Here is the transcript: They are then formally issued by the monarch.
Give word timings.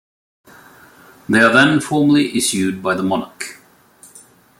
They 1.29 1.39
are 1.39 1.53
then 1.53 1.79
formally 1.79 2.35
issued 2.35 2.81
by 2.81 2.95
the 2.95 3.03
monarch. 3.03 3.59